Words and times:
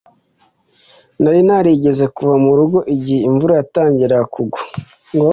Nari 1.21 1.41
narigeze 1.47 2.05
kuva 2.15 2.35
mu 2.43 2.51
rugo 2.57 2.77
igihe 2.95 3.19
imvura 3.29 3.53
yatangiraga 3.59 4.25
kugwa 4.35 4.61